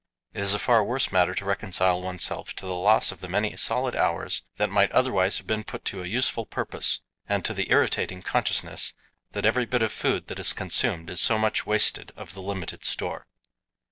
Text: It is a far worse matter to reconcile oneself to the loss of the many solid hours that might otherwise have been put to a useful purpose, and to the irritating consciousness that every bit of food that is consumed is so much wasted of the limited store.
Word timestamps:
It 0.33 0.41
is 0.41 0.55
a 0.55 0.57
far 0.57 0.83
worse 0.83 1.11
matter 1.11 1.35
to 1.35 1.45
reconcile 1.45 2.01
oneself 2.01 2.55
to 2.55 2.65
the 2.65 2.73
loss 2.73 3.11
of 3.11 3.19
the 3.21 3.29
many 3.29 3.55
solid 3.55 3.95
hours 3.95 4.41
that 4.57 4.71
might 4.71 4.91
otherwise 4.93 5.37
have 5.37 5.45
been 5.45 5.63
put 5.63 5.85
to 5.85 6.01
a 6.01 6.07
useful 6.07 6.47
purpose, 6.47 7.01
and 7.29 7.45
to 7.45 7.53
the 7.53 7.69
irritating 7.69 8.23
consciousness 8.23 8.95
that 9.33 9.45
every 9.45 9.67
bit 9.67 9.83
of 9.83 9.91
food 9.91 10.25
that 10.25 10.39
is 10.39 10.53
consumed 10.53 11.11
is 11.11 11.21
so 11.21 11.37
much 11.37 11.67
wasted 11.67 12.13
of 12.15 12.33
the 12.33 12.41
limited 12.41 12.83
store. 12.83 13.27